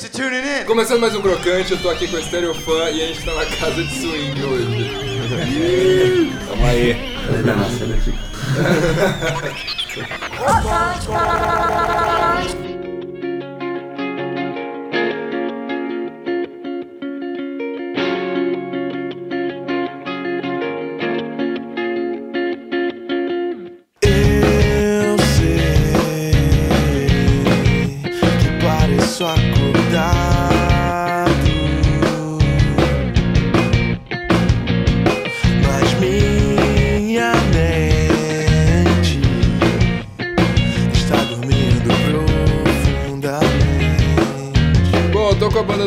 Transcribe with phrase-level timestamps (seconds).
[0.00, 0.64] Thanks for tuning in.
[0.64, 3.34] Começando mais um Crocante, eu tô aqui com o Stereo Fã e a gente tá
[3.34, 6.32] na casa de swing hoje.
[6.48, 6.96] Tamo aí.
[10.40, 12.09] Eu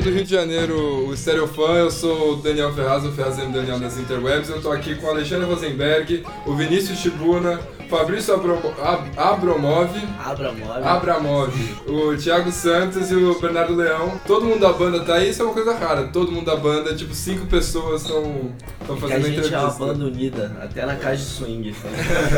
[0.03, 3.53] do Rio de Janeiro, o Stereo Fã, eu sou o Daniel Ferraz, o Ferraz M.
[3.53, 8.73] Daniel das Interwebs, eu tô aqui com o Alexandre Rosenberg, o Vinícius Tibuna, Fabrício Abromo-
[8.81, 9.89] Ab- Abromov,
[10.25, 10.83] Abramov.
[10.83, 11.53] Abramov,
[11.87, 14.19] o Thiago Santos e o Bernardo Leão.
[14.27, 16.03] Todo mundo da banda tá aí, isso é uma coisa rara.
[16.11, 18.51] Todo mundo da banda, tipo, cinco pessoas estão
[18.85, 19.85] que a fazendo a gente é uma entrevista.
[19.85, 21.75] banda unida, até na casa de swing.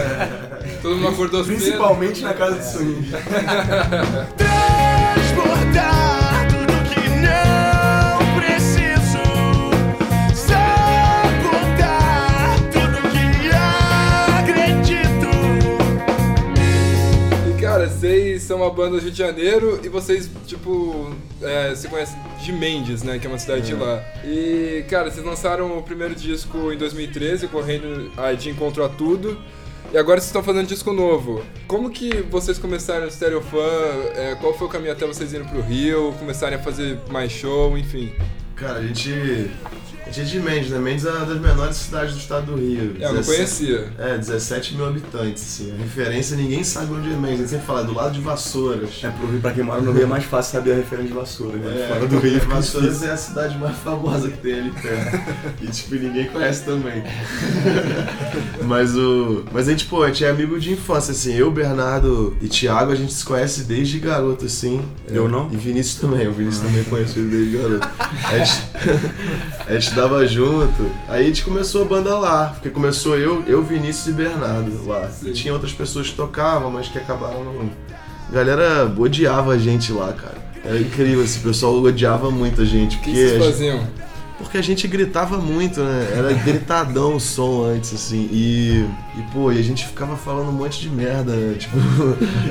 [0.84, 1.56] Todo mundo acordou cedo.
[1.56, 3.12] Principalmente na casa de swing.
[4.38, 6.25] Transbordar
[18.46, 23.04] são uma banda do Rio de Janeiro e vocês, tipo, é, se conhecem de Mendes,
[23.04, 23.20] né?
[23.20, 24.04] Que é uma cidade de lá.
[24.24, 29.38] E, cara, vocês lançaram o primeiro disco em 2013, correndo ah, de encontro a tudo.
[29.92, 31.44] E agora vocês estão fazendo disco novo.
[31.68, 33.66] Como que vocês começaram o Stereo Fã?
[34.16, 37.78] É, qual foi o caminho até vocês irem pro Rio, começarem a fazer mais show,
[37.78, 38.12] enfim?
[38.56, 39.50] Cara, a gente.
[40.06, 40.78] A gente é de Mendes, né?
[40.78, 42.96] Mendes é uma das menores cidades do estado do Rio.
[43.00, 43.88] É, eu não 17 conhecia.
[43.98, 45.74] É, 17 mil habitantes, assim.
[45.74, 47.34] A referência, ninguém sabe onde é Mendes.
[47.34, 48.90] A gente sempre fala, é do lado de Vassouras.
[49.04, 51.18] É pro Rio, pra quem mora no Rio, é mais fácil saber a referência de
[51.18, 51.82] vassoura, né?
[51.82, 53.10] É, Fora do Rio, Vassouras difícil.
[53.10, 55.20] é a cidade mais famosa que tem ali perto.
[55.64, 57.04] e, tipo, ninguém conhece também.
[58.64, 59.44] mas o.
[59.52, 61.34] Mas a gente, pô, a gente é amigo de infância, assim.
[61.34, 64.86] Eu, Bernardo e Thiago, a gente se conhece desde garoto, assim.
[65.08, 65.52] Eu não?
[65.52, 66.28] E Vinícius também.
[66.28, 67.90] O Vinícius também conhece ele desde garoto.
[68.00, 68.64] A gente,
[69.68, 70.92] a gente dava junto.
[71.08, 72.48] Aí a gente começou a banda lá.
[72.48, 75.10] Porque começou eu, eu Vinícius e Bernardo lá.
[75.24, 77.70] E tinha outras pessoas que tocavam, mas que acabaram não.
[78.30, 80.44] A galera odiava a gente lá, cara.
[80.64, 82.98] Era incrível, esse pessoal odiava muito a gente.
[82.98, 83.88] O que vocês a gente, faziam?
[84.38, 86.10] porque a gente gritava muito, né?
[86.14, 88.28] Era gritadão o som antes, assim.
[88.32, 88.86] E,
[89.18, 91.56] e, pô, e a gente ficava falando um monte de merda, né?
[91.58, 91.78] Tipo,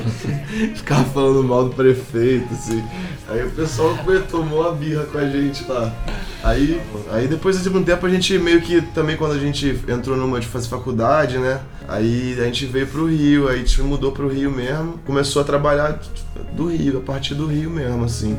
[0.75, 2.83] ficava falando mal do prefeito, assim.
[3.29, 3.97] Aí o pessoal
[4.29, 5.93] tomou a birra com a gente lá.
[6.45, 6.79] Aí,
[7.11, 10.39] aí depois de um tempo a gente meio que também quando a gente entrou numa
[10.39, 11.59] de fazer faculdade, né?
[11.87, 15.45] Aí a gente veio pro Rio, aí a gente mudou pro Rio mesmo, começou a
[15.45, 15.99] trabalhar
[16.55, 18.37] do Rio, a partir do Rio mesmo, assim.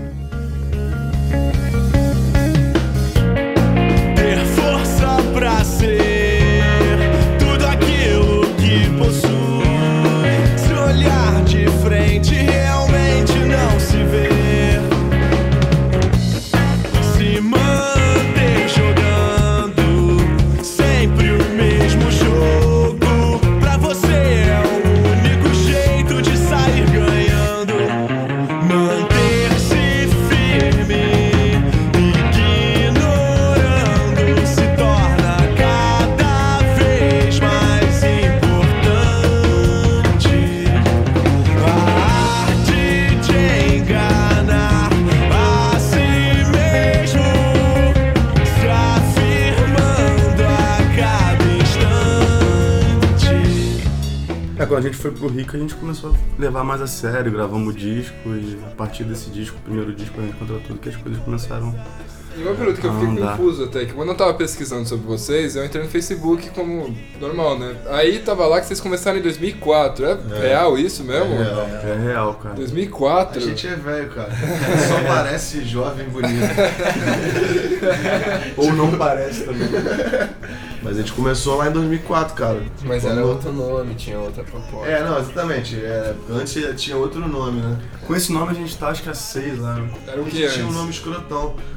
[54.67, 57.31] É, quando a gente foi pro que a gente começou a levar mais a sério,
[57.31, 60.81] gravamos o disco e a partir desse disco, o primeiro disco, a gente encontrou tudo
[60.81, 61.73] que as coisas começaram.
[62.37, 65.55] E uma pergunta que eu fiquei confuso até, que quando eu tava pesquisando sobre vocês,
[65.55, 67.77] eu entrei no Facebook como normal, né?
[67.91, 70.05] Aí tava lá que vocês começaram em 2004.
[70.05, 71.33] É, real isso mesmo?
[71.33, 71.69] É real.
[71.85, 72.55] É real, cara.
[72.57, 73.39] 2004?
[73.39, 74.31] A gente é velho, cara.
[74.31, 76.45] Só parece jovem bonito.
[78.59, 79.69] Ou não parece também.
[80.87, 82.63] Mas a gente começou lá em 2004, cara.
[82.85, 84.87] Mas era Quando- outro nome, tinha outra proposta.
[84.89, 85.75] É, não, exatamente.
[85.77, 87.77] É, antes tinha outro nome, né?
[88.07, 89.91] Com esse nome a gente tá acho que há seis anos.
[90.07, 91.55] Era o A que gente tinha um nome escrotão.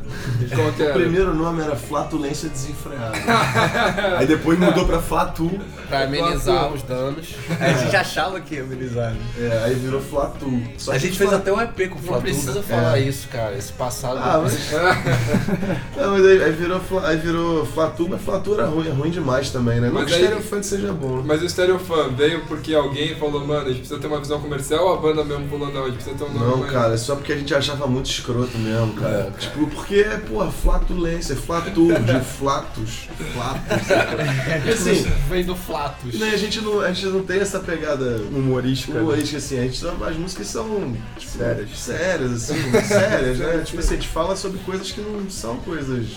[0.49, 0.93] Que O era?
[0.93, 3.13] primeiro nome era Flatulência Desenfreada.
[4.17, 5.51] Aí depois mudou pra Flatu.
[5.87, 7.35] Pra amenizar os danos.
[7.59, 9.11] A gente achava que ia amenizar.
[9.11, 9.19] né?
[9.39, 10.61] É, aí virou Flatu.
[10.77, 13.55] Só A gente fez até um EP com o Não precisa falar isso, cara.
[13.55, 14.17] Esse passado.
[14.17, 14.71] Ah, mas...
[15.95, 19.79] Não, mas aí, aí virou, aí virou Flatu, mas Flatu era ruim, ruim demais também,
[19.79, 19.87] né?
[19.87, 21.23] Não Mas que aí- Stereo Funk seja bom.
[21.25, 24.39] Mas o Stereo Fan veio porque alguém falou, mano, a gente precisa ter uma visão
[24.39, 26.93] comercial ou a banda mesmo falou, não, a gente precisa ter um nome Não, cara,
[26.93, 29.31] é só porque a gente achava muito escroto mesmo, cara.
[29.39, 33.87] Tipo, porque, porra, flatulência, flatur, de flatus, flatus.
[33.87, 36.19] Porque assim, Vem do Flatus.
[36.19, 38.93] né, a, gente não, a gente não tem essa pegada Humorística.
[38.93, 39.01] né?
[39.01, 41.69] humorística, assim, a gente, as músicas são tipo, Sérias.
[41.79, 43.61] sérias, assim, sérias, né?
[43.65, 46.07] Tipo assim, a gente fala sobre coisas que não são coisas.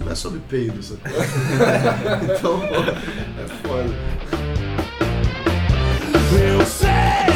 [0.00, 1.00] Não é sobre peido, sabe?
[2.36, 3.94] então, é foda.
[6.32, 7.33] Eu sei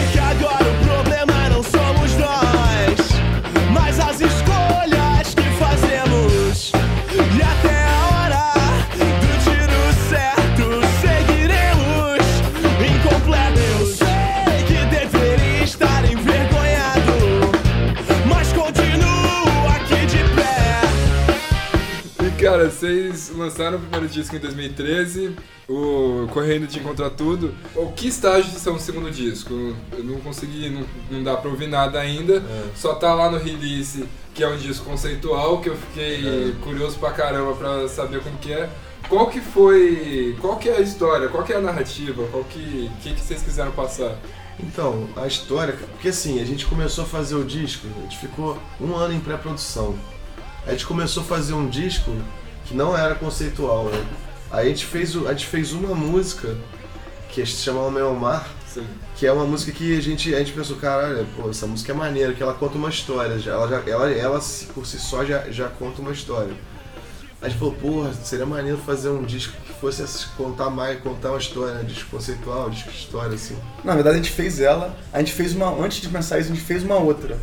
[23.38, 25.36] lançaram o primeiro disco em 2013,
[25.68, 27.54] o Correndo de Encontrar Tudo.
[27.74, 29.52] O que estágio são o segundo disco?
[29.92, 32.42] Eu não consegui, não, não dá pra ouvir nada ainda.
[32.74, 34.04] Só tá lá no release,
[34.34, 38.52] que é um disco conceitual, que eu fiquei curioso pra caramba pra saber como que
[38.52, 38.68] é.
[39.08, 40.36] Qual que foi.
[40.40, 41.28] Qual que é a história?
[41.28, 42.26] Qual que é a narrativa?
[42.30, 42.90] Qual que.
[43.02, 44.18] que, que vocês quiseram passar?
[44.60, 48.58] Então, a história, porque assim, a gente começou a fazer o disco, a gente ficou
[48.80, 49.96] um ano em pré-produção.
[50.66, 52.10] A gente começou a fazer um disco
[52.68, 54.04] que não era conceitual, né?
[54.50, 56.54] Aí a gente fez, a gente fez uma música
[57.30, 58.86] que se chama O Meu Mar, Sim.
[59.16, 61.94] que é uma música que a gente, a gente pensou, caralho, pô, essa música é
[61.94, 65.24] maneira, que ela conta uma história, já, ela, já, ela, ela se- por si só
[65.24, 66.52] já, já conta uma história.
[67.40, 70.02] A gente falou, porra, seria maneiro fazer um disco que fosse
[70.36, 71.84] contar mais, contar uma história, né?
[71.84, 73.56] disco conceitual, disco de história, assim.
[73.84, 75.70] Na verdade, a gente fez ela, a gente fez uma.
[75.80, 77.38] Antes de começar isso, a gente fez uma outra.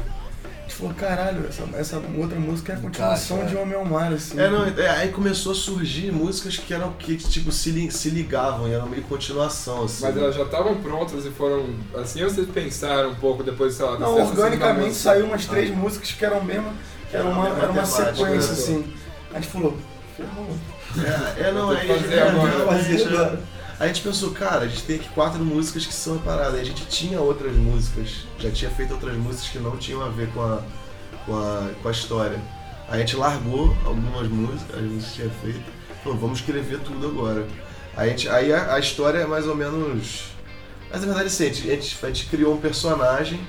[0.75, 3.86] A gente falou, caralho, essa, essa outra música é a continuação Encaixa, de Homem ao
[3.86, 4.38] Mar, assim.
[4.38, 8.10] É, não, é, aí começou a surgir músicas que eram que tipo se, li- se
[8.10, 10.04] ligavam, e eram meio continuação assim.
[10.04, 13.86] Mas elas já estavam prontas e foram assim ou vocês pensaram um pouco depois, sei
[13.86, 15.04] lá, Não, organicamente música?
[15.12, 16.74] saiu umas três músicas que eram mesmo,
[17.10, 18.38] que era uma, era uma sequência, né?
[18.38, 18.94] assim.
[19.31, 19.77] A gente falou,
[20.18, 20.48] ferrou.
[20.98, 22.57] É, é, não, Vou aí, fazer é, agora.
[22.57, 23.39] não, Fazer aí, agora.
[23.80, 26.56] A gente pensou, cara, a gente tem aqui quatro músicas que são paradas.
[26.56, 30.07] Aí a gente tinha outras músicas, já tinha feito outras músicas que não tinham a
[30.10, 30.62] ver com a,
[31.25, 32.39] com a, com a história.
[32.88, 35.60] A gente largou algumas músicas, a gente tinha feito,
[36.04, 37.45] falou, vamos escrever tudo agora.
[37.98, 40.27] Aí a, gente, aí a, a história é mais ou menos.
[40.89, 43.45] Mas na verdade, assim, a gente, a gente, a gente criou um personagem,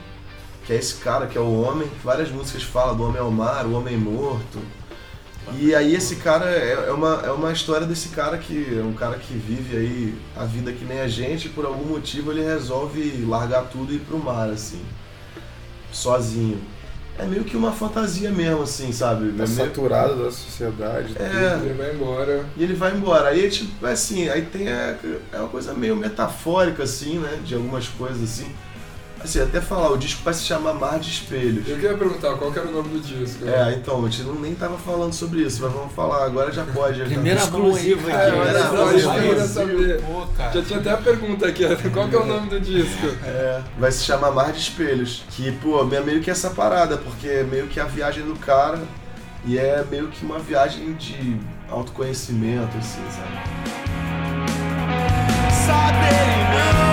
[0.65, 1.89] que é esse cara, que é o homem.
[2.03, 4.59] Várias músicas falam do homem ao mar, o homem morto.
[5.59, 8.93] E aí esse cara é, é uma, é uma história desse cara que é um
[8.93, 12.43] cara que vive aí a vida que nem a gente e por algum motivo ele
[12.43, 14.83] resolve largar tudo e ir pro mar, assim.
[15.93, 16.61] Sozinho.
[17.19, 19.29] É meio que uma fantasia mesmo, assim, sabe?
[19.33, 21.15] Tá É meio- saturado da sociedade.
[21.19, 22.45] É, Ele vai embora.
[22.57, 23.29] e ele vai embora.
[23.29, 24.69] Aí, tipo, assim, aí tem.
[24.69, 24.99] É,
[25.33, 27.41] é uma coisa meio metafórica, assim, né?
[27.43, 28.51] De algumas coisas, assim.
[29.27, 31.69] Assim, até falar, o disco vai se chamar Mar de Espelhos.
[31.69, 33.45] Eu queria perguntar qual que era o nome do disco.
[33.45, 36.65] É, então, a gente não, nem tava falando sobre isso, mas vamos falar, agora já
[36.65, 37.01] pode.
[37.01, 40.01] já- Primeira aí, É, vai mas Era eu saber.
[40.03, 40.53] Pô, cara.
[40.53, 43.07] Já tinha até a pergunta aqui, qual que é o nome do disco?
[43.25, 45.25] É, vai se chamar Mar de Espelhos.
[45.31, 48.79] Que, pô, é meio que essa parada, porque é meio que a viagem do cara
[49.45, 51.37] e é meio que uma viagem de
[51.69, 54.47] autoconhecimento, assim, sabe?
[55.51, 56.86] Saber e não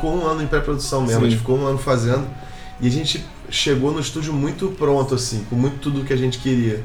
[0.00, 1.26] ficou um ano em pré-produção mesmo, Sim.
[1.26, 2.26] a gente ficou um ano fazendo.
[2.80, 6.38] E a gente chegou no estúdio muito pronto, assim, com muito tudo que a gente
[6.38, 6.82] queria.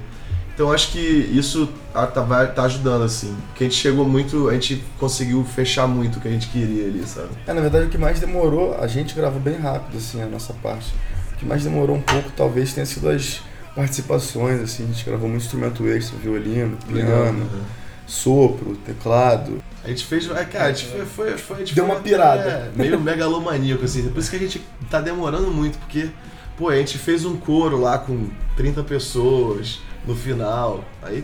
[0.54, 3.36] Então acho que isso tá, vai, tá ajudando, assim.
[3.48, 6.88] Porque a gente chegou muito, a gente conseguiu fechar muito o que a gente queria
[6.88, 7.30] ali, sabe?
[7.48, 10.54] É, na verdade, o que mais demorou, a gente gravou bem rápido, assim, a nossa
[10.54, 10.94] parte.
[11.34, 13.42] O que mais demorou um pouco, talvez, tenha sido as
[13.74, 14.84] participações, assim.
[14.84, 17.50] A gente gravou muito instrumento extra, violino, piano,
[18.06, 19.62] sopro, teclado.
[19.86, 20.30] A gente fez.
[20.30, 21.06] é, Cara, a gente foi.
[21.06, 22.72] foi, foi a gente Deu foi uma pirada.
[22.76, 24.10] meio megalomaníaco, assim.
[24.10, 26.10] Por isso que a gente tá demorando muito, porque,
[26.58, 30.84] pô, a gente fez um coro lá com 30 pessoas no final.
[31.02, 31.24] Aí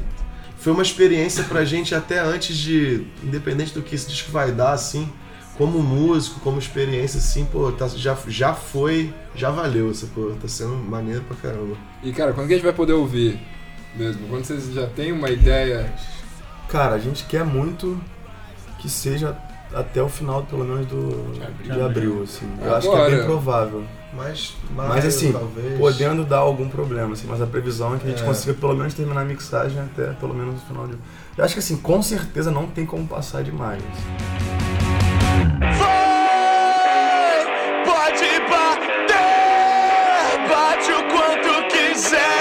[0.57, 3.05] foi uma experiência pra gente até antes de.
[3.23, 5.11] Independente do que esse disco vai dar, assim,
[5.57, 10.35] como músico, como experiência, assim, pô, tá, já, já foi, já valeu, sacou?
[10.35, 11.75] Tá sendo maneiro pra caramba.
[12.03, 13.39] E cara, quando que a gente vai poder ouvir?
[13.95, 14.27] mesmo?
[14.29, 15.93] Quando vocês já têm uma ideia.
[16.69, 18.01] Cara, a gente quer muito
[18.81, 19.37] que seja
[19.73, 21.31] até o final, pelo menos, do,
[21.63, 22.45] de abril, assim.
[22.61, 23.15] Eu acho que é Agora.
[23.15, 23.83] bem provável.
[24.13, 25.79] Mas, Mas assim, talvez.
[25.79, 28.25] podendo dar algum problema, assim, mas a previsão é que a gente É.
[28.25, 30.95] consiga pelo menos terminar a mixagem até pelo menos o final de.
[31.37, 33.81] Eu acho que assim, com certeza não tem como passar demais.
[36.51, 37.45] Vai,
[37.85, 42.40] pode bater, bate o quanto quiser.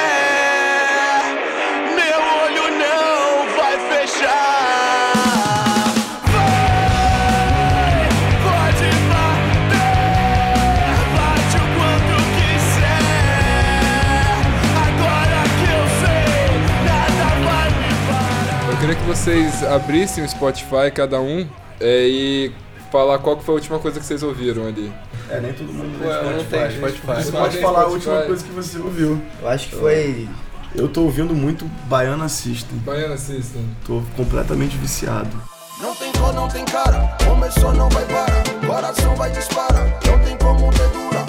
[19.11, 21.45] Vocês abrissem o Spotify, cada um,
[21.81, 22.53] é, e
[22.93, 24.93] falar qual que foi a última coisa que vocês ouviram ali.
[25.29, 27.25] É, nem todo mundo Pô, eu não tenho Spotify.
[27.25, 28.09] Você pode tem falar a Spotify.
[28.09, 29.21] última coisa que você ouviu.
[29.43, 30.29] Eu acho que foi.
[30.77, 32.79] Eu tô ouvindo muito Baiana System.
[32.79, 33.69] Baiana System.
[33.85, 35.37] Tô completamente viciado.
[35.81, 37.17] Não tem cor, não tem cara.
[37.27, 38.45] Começou, não vai parar.
[38.65, 39.89] Coração vai disparar.
[40.07, 41.27] Não tem como dedurar.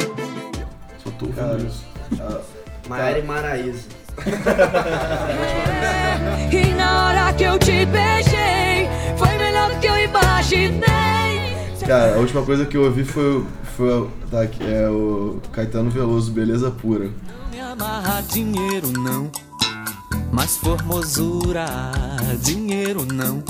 [1.04, 1.84] Só tô ouvindo isso.
[2.88, 3.18] Maiara
[3.58, 3.74] e
[4.26, 6.56] Maraísa.
[6.56, 8.88] E na hora que eu te beijei,
[9.18, 10.82] foi melhor do que eu imaginei.
[11.86, 16.32] Cara, a última coisa que eu ouvi foi, o- foi tá, é o Caetano Veloso,
[16.32, 17.06] Beleza Pura.
[17.06, 19.32] Não me amarra dinheiro não,
[20.32, 21.66] mas formosura,
[22.42, 23.44] dinheiro não.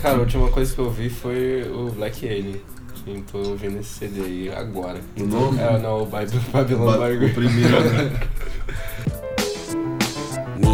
[0.00, 2.60] Cara, a última coisa que eu vi foi o Black Alien.
[3.04, 4.98] Sim, tô ouvindo esse CD aí agora.
[5.20, 5.60] O novo?
[5.60, 7.26] É, não, o Bab- Babylon Ba- Bargo.
[7.26, 8.10] o primeiro, né?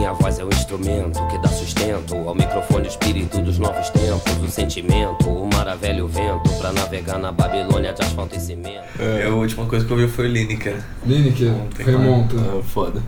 [0.03, 4.49] Minha voz é o instrumento que dá sustento ao microfone, espírito dos novos tempos, o
[4.51, 8.83] sentimento, o o vento, pra navegar na Babilônia de asfalto e cimento.
[8.99, 10.83] É, a última coisa que eu vi foi o Lineker.
[11.07, 12.35] Lineker, tem remonta.
[12.37, 13.01] Ah, foda.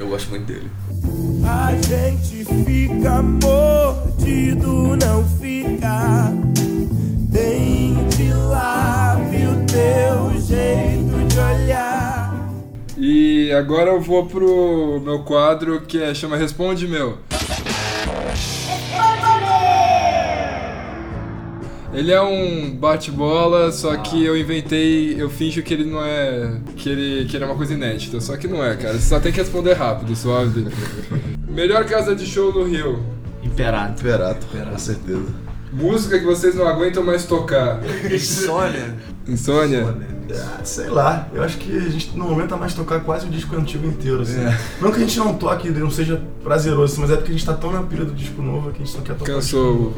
[0.00, 0.68] Eu gosto muito dele.
[1.46, 6.32] A gente fica mordido, não fica.
[7.30, 10.03] Tente lá, o teu
[13.54, 17.18] agora eu vou pro meu quadro que é, chama Responde Meu.
[21.92, 26.60] Ele é um bate-bola, só que eu inventei, eu finjo que ele não é.
[26.76, 28.20] que ele, que ele é uma coisa inédita.
[28.20, 28.94] Só que não é, cara.
[28.94, 30.66] Você só tem que responder rápido, suave.
[31.48, 33.00] Melhor casa de show no Rio.
[33.44, 34.00] Imperato.
[34.00, 35.26] Imperato, com certeza.
[35.72, 37.80] Música que vocês não aguentam mais tocar.
[38.12, 38.96] Insônia.
[39.28, 40.13] Insônia?
[40.32, 43.30] Ah, sei lá, eu acho que a gente no momento tá mais tocar quase o
[43.30, 44.40] disco antigo inteiro, assim.
[44.80, 47.46] Não que a gente não toque e não seja prazeroso, mas é porque a gente
[47.46, 49.74] tá tão na pilha do disco novo que a gente só quer tocar o Cansou.
[49.74, 49.94] novo.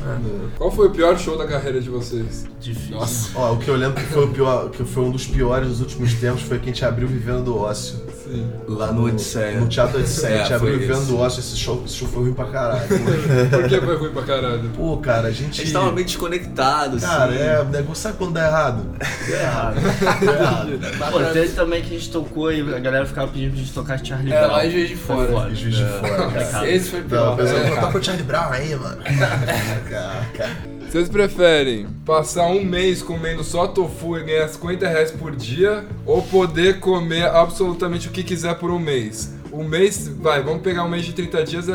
[0.57, 2.47] Qual foi o pior show da carreira de vocês?
[2.61, 2.97] Difícil.
[2.97, 3.31] Nossa.
[3.35, 5.81] Ó, o que eu lembro que foi, o pior, que foi um dos piores dos
[5.81, 7.97] últimos tempos foi que a gente abriu Vivendo do Ócio.
[8.27, 8.51] Sim.
[8.69, 9.61] Lá no Odisseia.
[9.61, 10.35] No Teatro Odisseia.
[10.35, 11.07] a gente É, abriu Vivendo esse.
[11.07, 12.89] do Ócio, esse show, esse show foi ruim pra caralho.
[13.51, 14.69] Por que foi ruim pra caralho?
[14.77, 15.57] Pô, cara, a A gente...
[15.59, 17.07] gente tava meio desconectado, assim.
[17.07, 18.87] Cara, é, o negócio sabe quando dá errado?
[19.31, 19.81] Dá errado.
[20.25, 21.13] Dá errado.
[21.13, 24.05] Pô, teve também que a gente tocou e a galera ficava pedindo pra gente tocar
[24.05, 24.53] Charlie É, Brown.
[24.53, 25.29] lá em Juiz de Fora.
[25.33, 25.51] Foi.
[25.51, 26.23] E Juiz de Fora.
[26.25, 26.67] Complicado.
[26.67, 27.33] Esse foi Não, pior.
[27.33, 28.99] o pessoal É, toca o Charlie Brown aí, mano.
[29.89, 30.76] Cara, cara.
[30.97, 36.23] Vocês preferem passar um mês comendo só tofu e ganhar 50 reais por dia ou
[36.23, 39.36] poder comer absolutamente o que quiser por um mês?
[39.57, 41.73] Um mês, vai, vamos pegar um mês de 30 dias, é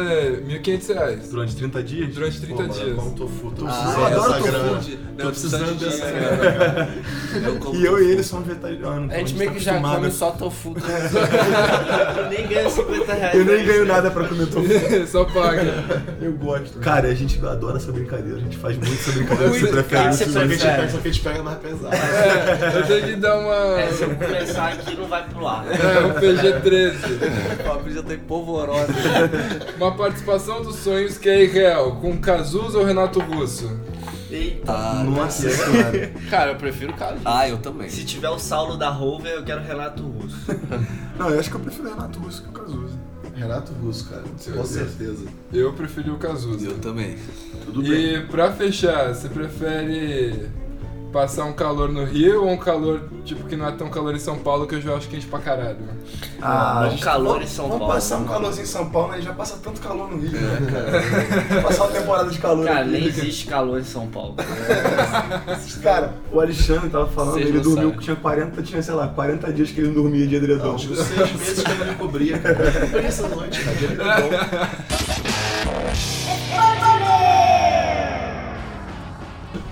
[0.47, 1.29] 1.500 reais.
[1.29, 2.13] Durante 30 dias?
[2.13, 2.95] Durante 30 Pô, mano, dias.
[2.95, 4.69] Como tofu, tô Ah, precisando eu dessa adoro grana.
[4.75, 4.91] tofu.
[5.11, 6.37] Não, Tô precisando de dessa dinheiro.
[6.37, 6.89] grana.
[7.47, 9.11] Eu como E eu e ele somos vegetarianos.
[9.13, 9.99] A gente tá meio que já acostumado.
[9.99, 10.75] come só tofu.
[12.23, 13.35] Eu nem ganho 50 reais.
[13.39, 14.61] Eu nem ganho nada pra comer tofu.
[15.07, 15.63] Só paga.
[16.21, 16.79] Eu gosto.
[16.79, 18.37] Cara, a gente adora essa brincadeira.
[18.37, 19.49] A gente faz muito essa brincadeira.
[19.53, 20.33] Você prefere Cara, você isso?
[20.33, 20.77] Só que a gente prefere?
[20.81, 21.95] pega- só que a gente pega mais pesado.
[21.95, 23.79] É, eu tenho que dar uma.
[23.81, 25.65] É, se eu começar aqui, não vai pro ar.
[25.67, 26.91] É, um PG-13.
[27.75, 28.93] Fabrício já tá em polvorosa.
[29.77, 33.79] Uma participação dos sonhos que é irreal, com Cazuza ou Renato Russo?
[34.29, 34.71] Eita.
[34.71, 36.11] Ah, Nossa senhora.
[36.29, 37.89] Cara, eu prefiro o ah, eu também.
[37.89, 40.37] Se tiver o Saulo da Rover, eu quero Renato Russo.
[41.19, 42.99] Não, eu acho que eu prefiro o Renato Russo que o Cazuza.
[43.35, 44.23] Renato Russo, cara.
[44.23, 45.25] Com certeza.
[45.51, 46.65] Eu preferi o Cazuza.
[46.65, 47.17] Eu também.
[47.65, 48.15] Tudo bem.
[48.15, 50.49] E pra fechar, você prefere
[51.11, 54.19] passar um calor no Rio ou um calor, tipo, que não é tão calor em
[54.19, 55.77] São Paulo, que eu já acho quente pra caralho?
[56.41, 57.93] Ah, Bom calor em São vamos Paulo.
[57.95, 59.21] passar um calorzinho em São Paulo, né?
[59.21, 61.61] Já passa tanto calor no Rio, né, cara?
[61.61, 62.89] passar uma temporada de calor Cara, aqui.
[62.91, 64.35] nem existe calor em São Paulo.
[65.83, 67.99] Cara, o Alexandre tava falando, Vocês ele não dormiu, sabem.
[67.99, 70.63] tinha 40, tinha, sei lá, 40 dias que ele não dormia de edredom.
[70.67, 72.41] Não, tipo, seis meses que eu não me cobria,
[73.05, 73.75] essa noite, cara.
[73.75, 74.29] de edredom.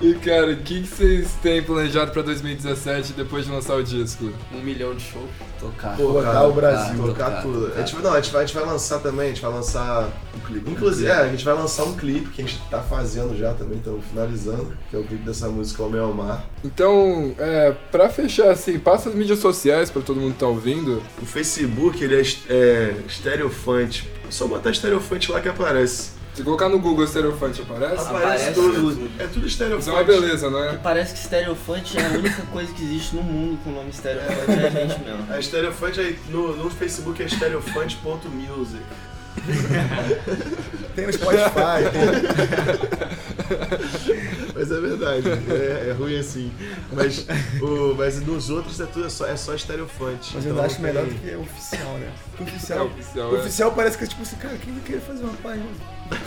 [0.02, 4.32] E cara, o que, que vocês têm planejado pra 2017 depois de lançar o disco?
[4.54, 5.30] Um milhão de shows.
[5.60, 5.98] Tocar.
[5.98, 7.04] Cara, o Brasil.
[7.04, 7.68] Tocar, tocar, tudo.
[7.68, 7.82] tocar.
[7.82, 10.10] A gente, não, a gente, vai, a gente vai lançar também, a gente vai lançar
[10.34, 10.72] Um clipe.
[10.72, 13.78] Inclusive, é, a gente vai lançar um clipe que a gente tá fazendo já também,
[13.78, 16.46] estamos finalizando, que é o clipe dessa música Homem ao Mar.
[16.64, 21.04] Então, é, pra fechar assim, passa as mídias sociais pra todo mundo que tá ouvindo.
[21.22, 24.10] O Facebook, ele é, é Stereofante.
[24.26, 26.19] É só botar Stereofante lá que aparece.
[26.40, 28.08] Se colocar no Google Stereofante aparece?
[28.08, 28.96] Aparece tudo.
[28.96, 29.12] tudo.
[29.20, 30.78] É tudo Isso é uma beleza, não é?
[30.78, 34.50] parece que Stereofante é a única coisa que existe no mundo com o nome Stereofante,
[34.50, 35.34] é a gente mesmo.
[35.34, 38.82] A Stereofante aí no, no Facebook é stereofante.music.
[40.96, 41.84] Tem no Spotify.
[44.56, 46.54] Mas é verdade, é, é ruim assim.
[46.94, 47.28] Mas,
[47.62, 50.32] o, mas nos outros é tudo é só, é só Stereofante.
[50.36, 52.10] Mas eu Então, acho melhor do que o oficial, né?
[52.40, 53.40] O É oficial, oficial, é.
[53.40, 55.66] oficial parece que é tipo assim, cara, quem vai querer fazer uma página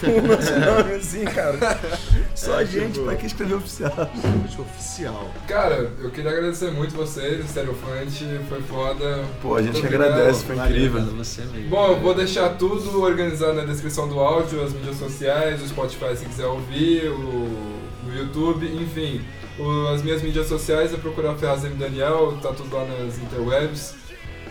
[0.00, 1.58] com o nosso nome assim, cara?
[2.34, 4.10] Só a gente, tipo- pra que escrever oficial?
[4.58, 5.30] Oficial.
[5.46, 9.24] Cara, eu queria agradecer muito vocês, Stereofante, foi foda.
[9.40, 11.00] Pô, a gente Muito agradece, foi incrível.
[11.00, 11.68] valeu você mesmo.
[11.70, 16.16] Bom, eu vou deixar tudo organizado na descrição do áudio, as mídias sociais, o Spotify
[16.16, 17.16] se quiser ouvir, o,
[18.06, 19.20] o YouTube, enfim.
[19.58, 21.74] O- as minhas mídias sociais é procurar Ferraz M.
[21.74, 23.94] Daniel, tá tudo lá nas interwebs.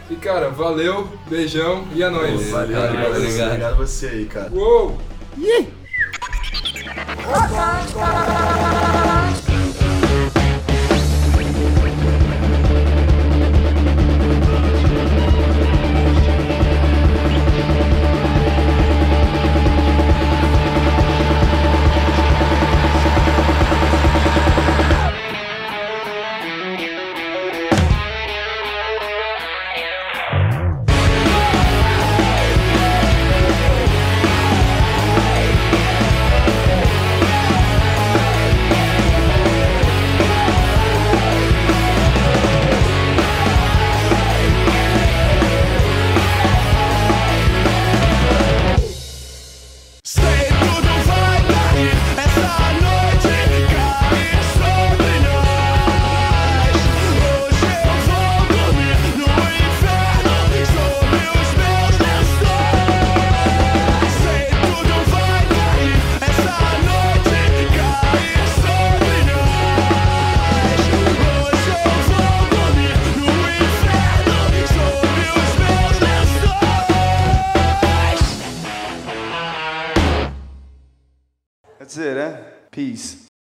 [0.09, 2.50] E cara, valeu, beijão e é nóis.
[2.50, 3.15] Valeu, obrigado.
[3.47, 4.51] obrigado a você aí, cara.
[4.51, 4.97] Uou!
[5.38, 5.81] Sei